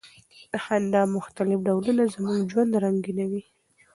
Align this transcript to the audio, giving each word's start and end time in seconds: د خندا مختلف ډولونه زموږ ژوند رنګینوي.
د 0.51 0.53
خندا 0.65 1.01
مختلف 1.17 1.59
ډولونه 1.67 2.03
زموږ 2.13 2.37
ژوند 2.51 2.71
رنګینوي. 2.83 3.43